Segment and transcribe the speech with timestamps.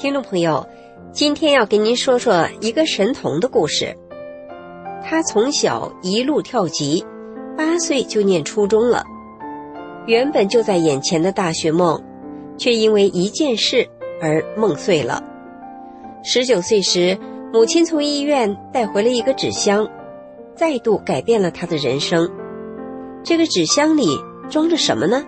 [0.00, 0.66] 听众朋友，
[1.12, 3.94] 今天要跟您说说一个神童的故事。
[5.04, 7.04] 他从小一路跳级，
[7.54, 9.04] 八岁就念初中了。
[10.06, 12.02] 原本就在眼前的大学梦，
[12.56, 13.86] 却因为一件事
[14.22, 15.22] 而梦碎了。
[16.24, 17.18] 十九岁时，
[17.52, 19.86] 母亲从医院带回了一个纸箱，
[20.54, 22.26] 再度改变了他的人生。
[23.22, 25.22] 这个纸箱里装着什么呢？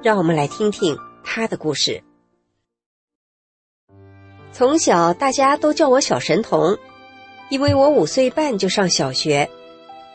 [0.00, 2.00] 让我们来听听他的故事。
[4.52, 6.76] 从小，大家都叫我小神童，
[7.48, 9.48] 因为我五岁半就上小学，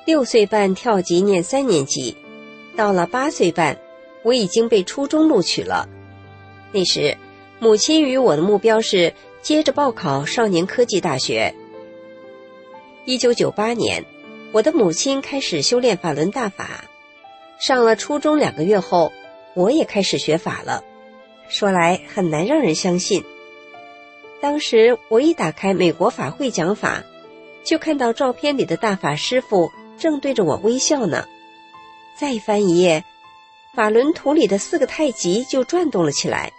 [0.05, 2.15] 六岁半跳级念三年级，
[2.75, 3.79] 到了八岁半，
[4.23, 5.87] 我已经被初中录取了。
[6.71, 7.17] 那时，
[7.59, 11.55] 母亲与我的目标是接着报考少年科技大学。
[13.05, 14.03] 一九九八年，
[14.51, 16.83] 我的母亲开始修炼法轮大法，
[17.59, 19.11] 上了初中两个月后，
[19.55, 20.83] 我也开始学法了。
[21.47, 23.23] 说来很难让人相信。
[24.45, 27.03] 当时我一打开美国法会讲法，
[27.63, 31.25] 就看到照片里的大法师傅正对着我微笑呢。
[32.15, 33.03] 再翻一页，
[33.73, 36.51] 法轮图里的四个太极就转动了起来。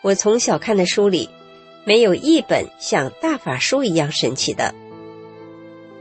[0.00, 1.28] 我从小看的书里，
[1.84, 4.74] 没有一本像大法书一样神奇的。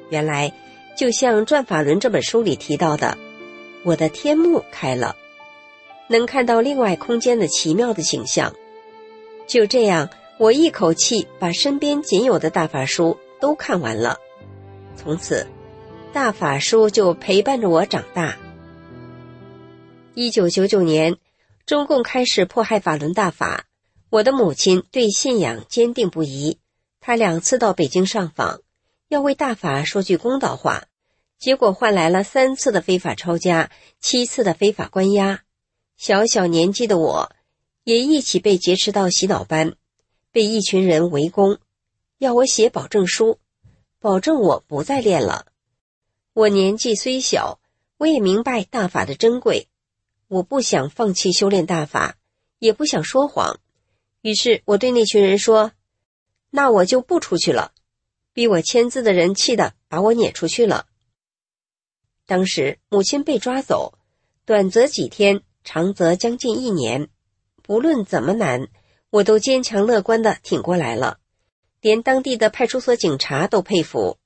[0.09, 0.53] 原来，
[0.97, 3.17] 就像《转法轮》这本书里提到的，
[3.83, 5.17] 我的天幕开了，
[6.07, 8.53] 能看到另外空间的奇妙的景象。
[9.45, 10.09] 就这样。
[10.41, 14.17] 我一口气把身边仅有的大法书都看完了，
[14.95, 15.45] 从此，
[16.13, 18.39] 大法书就陪伴着我长大。
[20.15, 21.15] 一九九九年，
[21.67, 23.65] 中共开始迫害法轮大法，
[24.09, 26.57] 我的母亲对信仰坚定不移，
[26.99, 28.61] 她两次到北京上访，
[29.09, 30.85] 要为大法说句公道话，
[31.37, 33.69] 结果换来了三次的非法抄家，
[33.99, 35.41] 七次的非法关押，
[35.97, 37.31] 小小年纪的我，
[37.83, 39.75] 也一起被劫持到洗脑班。
[40.31, 41.59] 被一群人围攻，
[42.17, 43.39] 要我写保证书，
[43.99, 45.47] 保证我不再练了。
[46.33, 47.59] 我年纪虽小，
[47.97, 49.67] 我也明白大法的珍贵，
[50.27, 52.17] 我不想放弃修炼大法，
[52.59, 53.59] 也不想说谎。
[54.21, 55.73] 于是我对那群人说
[56.49, 57.73] ：“那我就不出去了。”
[58.33, 60.87] 逼我签字的人气得把我撵出去了。
[62.25, 63.97] 当时母亲被抓走，
[64.45, 67.09] 短则几天，长则将近一年，
[67.61, 68.69] 不论怎么难。
[69.11, 71.19] 我都坚强乐观的挺过来了，
[71.81, 74.17] 连当地的派出所警察都佩服。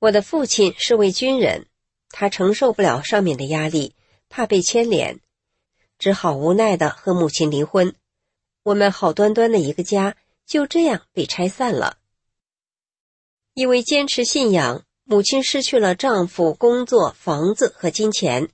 [0.00, 1.66] 我的父亲是位军人，
[2.10, 3.94] 他承受不了上面的压力，
[4.28, 5.20] 怕被牵连，
[6.00, 7.94] 只好无奈的和母亲离婚。
[8.64, 11.98] 我们好端端的一个家就这样被拆散了。
[13.54, 18.48] 因为坚持信仰，母亲失去了丈夫、工作、房子和金钱，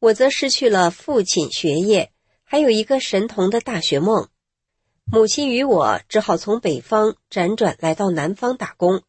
[0.00, 2.12] 我则失去了父亲、学业，
[2.42, 4.28] 还有一个神童的大学梦。
[5.08, 9.04] 母亲与我只好从北方辗转来到南方打工，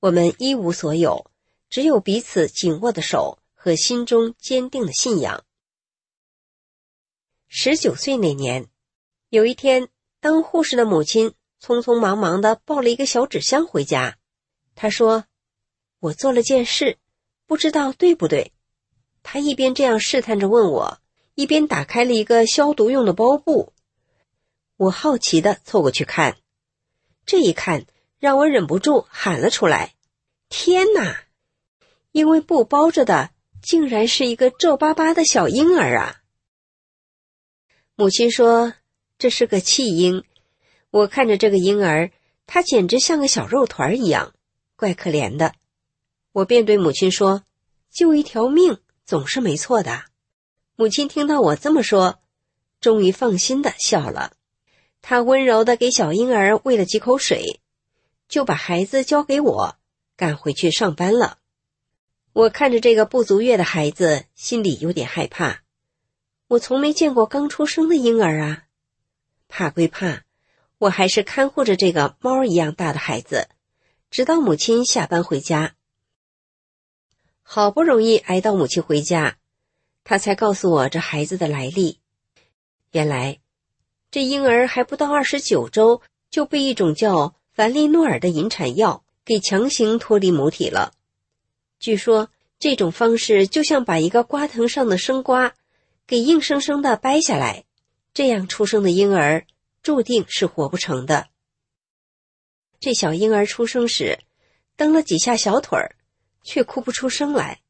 [0.00, 1.30] 我们一无所有，
[1.70, 5.44] 只有彼此紧握的手和心中坚定的信仰。
[7.46, 8.66] 十九岁那年，
[9.28, 9.88] 有一天，
[10.20, 14.18] 当护士的母亲匆匆忙忙的抱了一个小纸箱回家，
[14.74, 15.26] 她说
[16.00, 16.98] ：“我做了件事，
[17.46, 18.52] 不知道对不对。”
[19.22, 20.98] 她一边这样试探着问我，
[21.36, 23.72] 一边打开了一个消毒用的包布。
[24.76, 26.36] 我好奇的凑过去看，
[27.24, 27.86] 这一看
[28.18, 29.94] 让我忍不住喊了出来
[30.48, 31.24] ：“天哪！”
[32.12, 33.30] 因为布包着的
[33.62, 36.22] 竟然是一个皱巴巴的小婴儿啊！
[37.94, 38.74] 母亲说
[39.18, 40.24] ：“这是个弃婴。”
[40.90, 42.10] 我看着这个婴儿，
[42.46, 44.34] 他简直像个小肉团一样，
[44.76, 45.54] 怪可怜的。
[46.32, 47.44] 我便对母亲说
[47.90, 50.04] ：“救一条命总是没错的。”
[50.76, 52.20] 母亲听到我这么说，
[52.80, 54.35] 终于放心的笑了。
[55.08, 57.60] 他温柔的给小婴儿喂了几口水，
[58.26, 59.76] 就把孩子交给我，
[60.16, 61.38] 赶回去上班了。
[62.32, 65.62] 我看着这个不足月的孩子，心里有点害怕。
[66.48, 68.64] 我从没见过刚出生的婴儿啊，
[69.46, 70.24] 怕归怕，
[70.78, 73.48] 我还是看护着这个猫一样大的孩子，
[74.10, 75.76] 直到母亲下班回家。
[77.44, 79.38] 好不容易挨到母亲回家，
[80.02, 82.00] 他才告诉我这孩子的来历。
[82.90, 83.38] 原来，
[84.10, 86.00] 这婴儿还不到二十九周
[86.30, 90.92] 就被一种叫凡利诺尔的引产药给强行脱离母体了。
[91.78, 95.54] 据说这种方式就像把一个瓜藤上的生瓜
[96.06, 97.64] 给硬生生的掰下来，
[98.14, 99.46] 这样出生的婴儿
[99.82, 101.28] 注定是活不成的。
[102.80, 104.18] 这小婴儿出生时，
[104.76, 105.96] 蹬了几下小腿儿，
[106.42, 107.60] 却哭不出声来。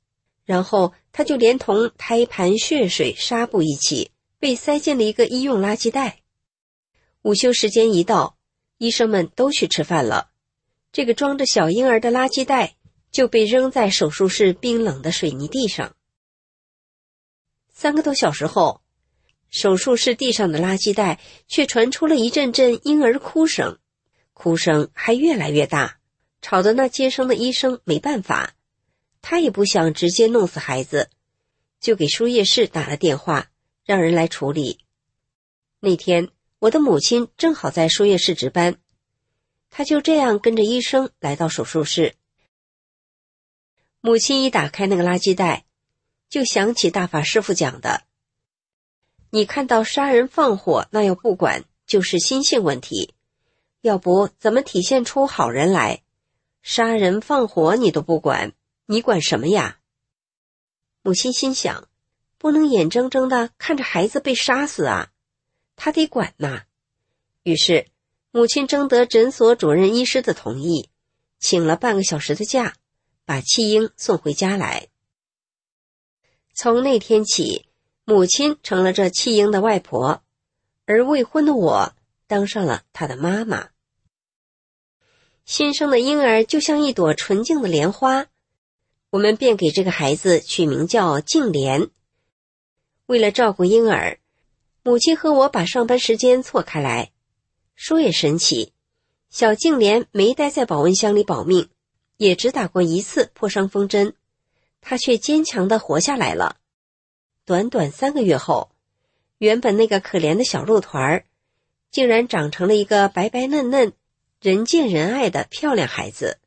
[0.44, 6.20] 然后他就连同胎盘、血水、纱布一起被塞进了一个医用垃圾袋。
[7.26, 8.38] 午休时间一到，
[8.78, 10.30] 医生们都去吃饭了，
[10.92, 12.76] 这个装着小婴儿的垃圾袋
[13.10, 15.96] 就被扔在手术室冰冷的水泥地上。
[17.68, 18.80] 三个多小时后，
[19.50, 21.18] 手术室地上的垃圾袋
[21.48, 23.80] 却传出了一阵阵婴儿哭声。
[24.32, 25.98] 哭声还越来越大，
[26.40, 28.54] 吵得那接生的医生没办法，
[29.20, 31.10] 他也不想直接弄死孩子，
[31.80, 33.48] 就给输液室打了电话，
[33.84, 34.78] 让人来处理。
[35.80, 38.76] 那天我的母亲正好在输液室值班，
[39.70, 42.14] 他就这样跟着医生来到手术室。
[44.00, 45.66] 母亲一打开那个垃圾袋，
[46.28, 48.04] 就想起大法师傅讲的
[49.30, 53.14] ：“你看到杀人放火，那要不管，就是心性问题。”
[53.82, 56.02] 要不怎么体现出好人来？
[56.62, 58.52] 杀人放火你都不管，
[58.86, 59.78] 你管什么呀？
[61.02, 61.86] 母亲心想，
[62.38, 65.12] 不能眼睁睁的看着孩子被杀死啊，
[65.76, 66.64] 他得管呐。
[67.44, 67.86] 于是，
[68.32, 70.90] 母亲征得诊所主任医师的同意，
[71.38, 72.74] 请了半个小时的假，
[73.24, 74.88] 把弃婴送回家来。
[76.54, 77.66] 从那天起，
[78.04, 80.22] 母亲成了这弃婴的外婆，
[80.86, 81.94] 而未婚的我
[82.26, 83.68] 当上了他的妈妈。
[85.44, 88.26] 新生的婴儿就像一朵纯净的莲花，
[89.10, 91.90] 我们便给这个孩子取名叫静莲。
[93.06, 94.18] 为了照顾婴儿，
[94.86, 97.10] 母亲和我把上班时间错开来。
[97.74, 98.72] 说也神奇，
[99.30, 101.68] 小静莲没待在保温箱里保命，
[102.18, 104.14] 也只打过一次破伤风针，
[104.80, 106.58] 她却坚强的活下来了。
[107.44, 108.70] 短短三个月后，
[109.38, 111.24] 原本那个可怜的小肉团儿，
[111.90, 113.92] 竟然长成了一个白白嫩嫩。
[114.40, 116.38] 人见人爱的漂亮孩子，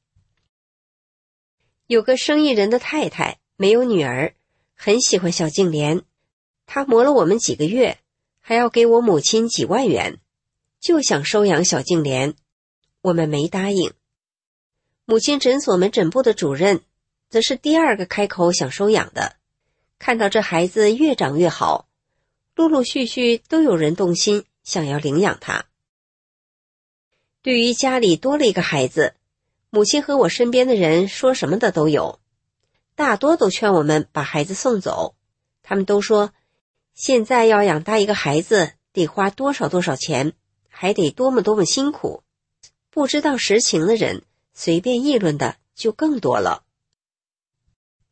[1.88, 4.34] 有个生意人的太太没有女儿，
[4.76, 6.04] 很喜欢小静莲，
[6.66, 7.98] 她磨了我们几个月，
[8.50, 10.20] 还要给我母亲几万元，
[10.80, 12.34] 就想收养小静莲，
[13.02, 13.94] 我们没答应。
[15.06, 16.82] 母亲诊所门诊部的主任，
[17.30, 19.36] 则是第二个开口想收养的。
[20.00, 21.88] 看到这孩子越长越好，
[22.56, 25.66] 陆陆续续都有人动心，想要领养他。
[27.44, 29.14] 对于家里多了一个孩子，
[29.70, 32.20] 母亲和我身边的人说什么的都有，
[32.96, 35.14] 大多都劝我们把孩子送走。
[35.62, 36.34] 他们都说，
[37.00, 40.34] 现在要养大一个孩子得花多少多少钱，
[40.68, 42.24] 还得多么多么辛苦。
[42.90, 44.24] 不知道实情的人
[44.54, 46.66] 随便议论的就更多了。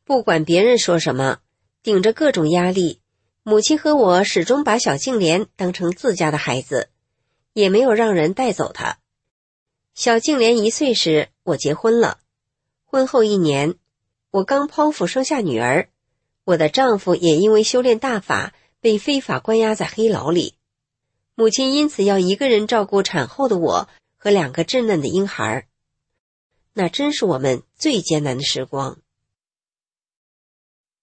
[0.05, 1.39] 不管别人说什么，
[1.83, 3.01] 顶着各种压力，
[3.43, 6.87] 母亲和我始终把小静莲当成自家的孩子，
[7.51, 8.99] 也没有让人带走她。
[9.95, 12.19] 小静莲一岁时，我结婚了。
[12.85, 13.75] 婚后一年，
[14.31, 15.89] 我刚剖腹生下女儿，
[16.45, 18.53] 我的丈夫也因为修炼大法
[18.87, 20.55] 被非法关押在黑牢里。
[21.35, 25.67] 母亲因此要一个人照顾产后的我和两个稚嫩的婴孩，
[26.71, 28.97] 那真是我们最艰难的时光。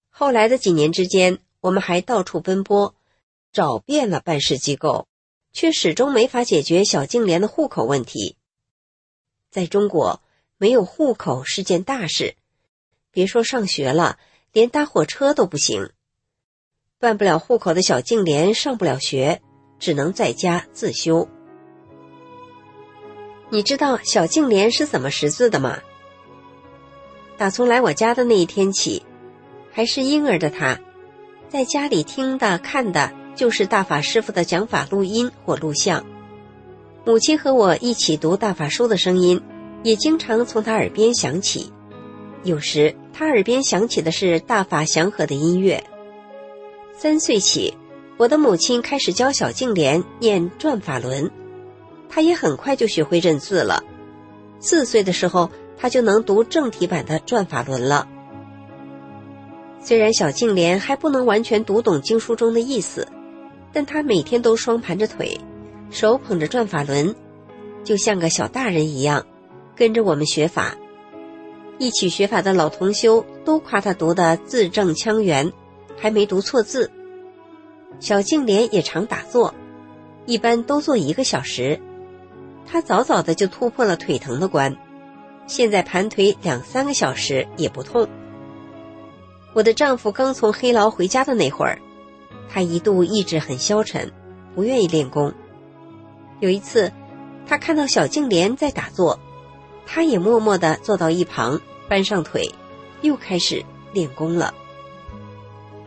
[0.09, 2.95] 后来的几年之间，我们还到处奔波，
[3.53, 5.07] 找遍了办事机构，
[5.53, 8.39] 却始终没法解决小静莲的户口问题。
[9.51, 10.23] 在中国，
[10.57, 12.35] 没有户口是件大事，
[13.11, 14.19] 别说上学了，
[14.53, 15.91] 连搭火车都不行。
[17.05, 19.43] 办不了户口的小静莲上不了学，
[19.79, 21.29] 只能在家自修。
[23.51, 25.81] 你知道小静莲是怎么识字的吗？
[27.37, 29.03] 打从来我家的那一天起，
[29.71, 30.81] 还是婴儿的他，
[31.51, 36.03] 在家里听的看的就是大法师傅的讲法录音或录像。
[37.05, 39.43] 母亲和我一起读大法书的声音，
[39.83, 41.71] 也经常从他耳边响起。
[42.45, 45.85] 有时他耳边响起的是大法祥和的音乐。
[46.97, 47.77] 三岁起，
[48.17, 51.29] 我的母亲开始教小静莲念转法轮，
[52.09, 53.83] 她也很快就学会认字了。
[54.61, 58.09] 四岁的时候，她就能读正体版的转法轮了。
[59.81, 63.07] 虽然小静莲还不能完全读懂经书中的意思，
[63.73, 65.39] 但她每天都双盘着腿。
[65.91, 67.15] 手捧着转法轮，
[67.83, 69.27] 就像个小大人一样，
[69.77, 70.77] 跟着我们学法。
[71.79, 75.53] 一起学法的老同修都夸他读的字正腔圆，
[75.97, 76.91] 还没读错字。
[78.01, 79.55] 小静莲也常打坐，
[80.27, 81.81] 一般都坐一个小时。
[82.67, 84.77] 她早早的就突破了腿疼的关，
[85.47, 88.09] 现在盘腿两三个小时也不痛。
[89.53, 91.79] 我的丈夫刚从黑牢回家的那会儿，
[92.49, 94.11] 他一度意志很消沉，
[94.55, 95.33] 不愿意练功。
[96.41, 96.91] 有一次，
[97.47, 99.21] 他看到小静莲在打坐，
[99.87, 102.51] 他也默默地坐到一旁，搬上腿，
[103.03, 104.53] 又开始练功了。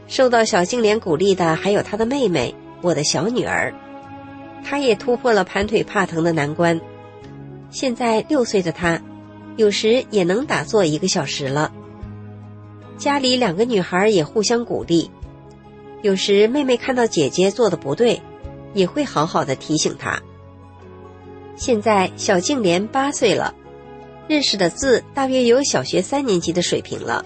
[0.07, 3.73] 受到小静莲鼓励的还有她的妹妹，我的小女儿，
[4.63, 6.79] 她也突破了盘腿怕疼的难关。
[7.69, 9.01] 现在六岁的她，
[9.57, 11.71] 有时也能打坐一个小时了。
[12.97, 15.11] 家里两个女孩也互相鼓励，
[16.01, 18.21] 有时妹妹看到姐姐做的不对，
[18.73, 20.19] 也会好好的提醒她。
[21.55, 23.53] 现在小静莲八岁了，
[24.27, 27.25] 认识的字大约有小学三年级的水平了。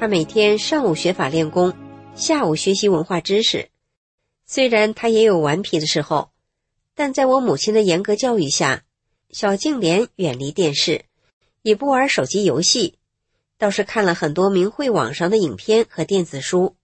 [0.00, 1.76] 他每天上午学法练功，
[2.14, 3.68] 下午学习文化知识。
[4.46, 6.30] 虽然他也有顽皮的时候，
[6.94, 8.84] 但在我母亲的严格教育下，
[9.30, 11.04] 小静莲远离电视，
[11.62, 12.94] 也不玩手机游戏。
[13.56, 16.76] 倒是看了很多明慧网上的影片和电子书。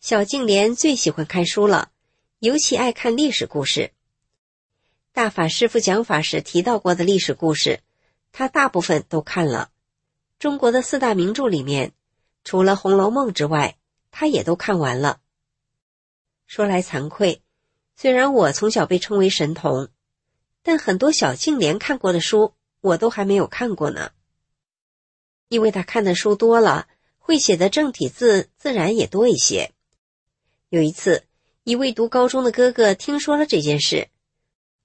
[0.00, 1.90] 小静莲最喜欢看书了，
[2.38, 3.92] 尤其爱看历史故事。
[5.12, 7.80] 大法师父讲法时提到过的历史故事，
[8.32, 9.70] 他大部分都看了。
[10.38, 11.92] 中国的四大名著里面，
[12.44, 13.76] 除了《红楼梦》之外，
[14.12, 15.20] 他也都看完了。
[16.46, 17.42] 说来惭愧，
[17.96, 19.88] 虽然我从小被称为神童，
[20.62, 24.12] 但很多小静莲看过的书，我都还没有看过呢。
[25.48, 26.86] 因为他看的书多了，
[27.18, 29.72] 会写的正体字自然也多一些。
[30.68, 31.24] 有一次，
[31.64, 34.08] 一位读高中的哥哥听说了这件事，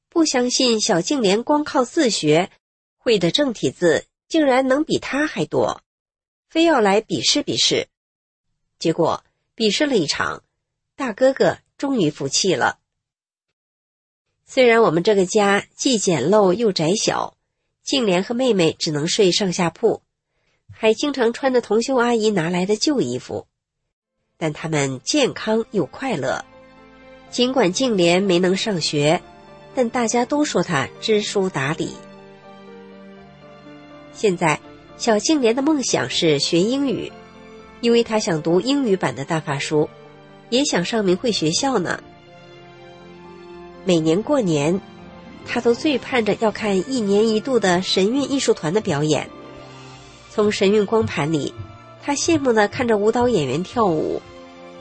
[0.10, 2.50] 不相信小静莲光靠自学
[2.98, 5.84] 会的正体字竟然能比他还多，
[6.50, 7.88] 非要来比试比试。
[8.80, 9.24] 结果
[9.54, 10.42] 比试了一场，
[10.96, 12.80] 大哥哥终于服气了。
[14.44, 17.38] 虽然我们这个家既简陋又窄小，
[17.84, 20.02] 静莲和妹妹只能睡上下铺。
[20.72, 23.46] 还经常穿着同修阿姨拿来的旧衣服，
[24.38, 26.44] 但他们健康又快乐。
[27.30, 29.22] 尽管静莲没能上学，
[29.76, 31.96] 但大家都说她知书达理。
[34.14, 34.60] 现在，
[34.98, 37.12] 小静莲的梦想是学英语，
[37.82, 39.90] 因为她想读英语版的大法书，
[40.50, 42.02] 也想上明慧学校呢。
[43.86, 44.80] 每年过年，
[45.46, 49.30] 她都最盼着要看一年一度的神韵艺术团的表演。
[50.30, 51.54] 从神韵光盘里，
[52.02, 54.22] 他羡慕的看着舞蹈演员跳舞，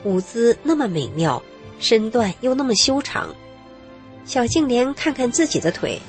[0.03, 1.41] 舞姿那么美妙，
[1.79, 3.35] 身段又那么修长。
[4.25, 5.99] 小静莲看看自己的腿，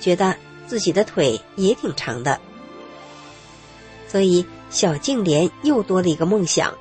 [0.00, 2.40] 觉得自己的腿也挺长的。
[4.14, 6.72] 所以小静莲又多了一个梦想，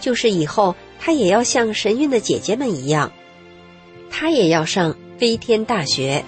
[0.00, 3.12] 就是以后她也要像神韵的姐姐们一样，
[4.10, 6.24] 她也要上飞天大学。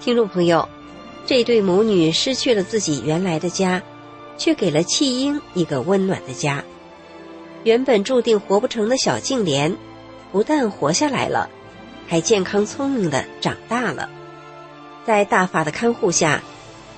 [0.00, 0.68] 听众朋友。
[1.24, 3.82] 这对母女失去了自己原来的家，
[4.36, 6.62] 却给了弃婴一个温暖的家。
[7.64, 9.74] 原本注定活不成的小静莲，
[10.30, 11.48] 不但活下来了，
[12.06, 14.10] 还健康聪明的长大了。
[15.06, 16.42] 在大法的看护下，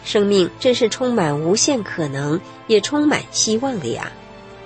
[0.05, 4.11] 生命真是充满无限可能，也充满希望的呀！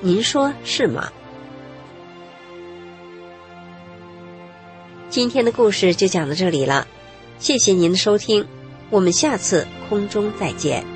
[0.01, 1.11] 您说是吗？
[5.11, 6.87] 今天的故事就讲到这里了，
[7.39, 8.47] 谢谢您的收听。
[8.91, 10.94] 我们下次空中再见。